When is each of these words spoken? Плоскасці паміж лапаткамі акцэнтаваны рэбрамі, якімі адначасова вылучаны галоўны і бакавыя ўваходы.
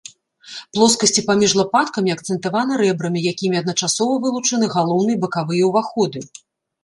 Плоскасці 0.75 1.21
паміж 1.27 1.51
лапаткамі 1.59 2.13
акцэнтаваны 2.13 2.73
рэбрамі, 2.83 3.19
якімі 3.31 3.55
адначасова 3.61 4.13
вылучаны 4.23 4.65
галоўны 4.77 5.11
і 5.17 5.19
бакавыя 5.27 5.63
ўваходы. 5.71 6.19